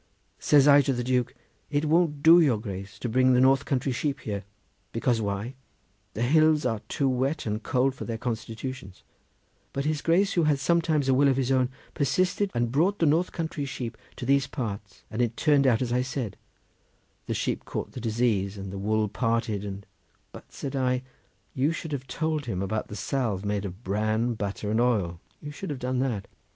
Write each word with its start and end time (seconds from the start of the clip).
Says 0.39 0.67
I 0.67 0.81
to 0.81 0.93
the 0.93 1.03
Duke, 1.03 1.35
'It 1.69 1.85
won't 1.85 2.23
do, 2.23 2.39
your 2.39 2.57
Grace, 2.57 2.97
to 2.97 3.07
bring 3.07 3.33
the 3.33 3.39
north 3.39 3.65
country 3.65 3.91
sheep 3.91 4.21
here: 4.21 4.45
because 4.93 5.21
why? 5.21 5.53
the 6.15 6.23
hills 6.23 6.65
are 6.65 6.79
too 6.89 7.07
wet 7.07 7.45
and 7.45 7.61
cold 7.61 7.93
for 7.93 8.03
their 8.03 8.17
constitutions;' 8.17 9.03
but 9.73 9.85
his 9.85 10.01
Grace, 10.01 10.33
who 10.33 10.45
had 10.45 10.57
sometimes 10.57 11.07
a 11.07 11.13
will 11.13 11.27
of 11.27 11.37
his 11.37 11.51
own, 11.51 11.69
persisted 11.93 12.49
and 12.55 12.71
brought 12.71 12.97
the 12.97 13.05
north 13.05 13.31
country 13.31 13.63
sheep 13.63 13.95
to 14.15 14.25
these 14.25 14.47
parts, 14.47 15.03
and 15.11 15.21
it 15.21 15.37
turned 15.37 15.67
out 15.67 15.83
as 15.83 15.93
I 15.93 16.01
said: 16.01 16.35
the 17.27 17.35
sheep 17.35 17.63
caught 17.63 17.91
the 17.91 18.01
disease 18.01 18.57
and 18.57 18.73
the 18.73 18.79
wool 18.79 19.07
parted 19.07 19.63
and—" 19.63 19.85
"But," 20.31 20.51
said 20.51 20.75
I, 20.75 21.03
"you 21.53 21.71
should 21.71 21.91
have 21.91 22.07
told 22.07 22.47
him 22.47 22.63
about 22.63 22.87
the 22.87 22.95
salve 22.95 23.45
made 23.45 23.65
of 23.65 23.83
bran, 23.83 24.33
butter 24.33 24.71
and 24.71 24.81
oil; 24.81 25.19
you 25.39 25.51
should 25.51 25.69
have 25.69 25.77
done 25.77 25.99
that." 25.99 26.27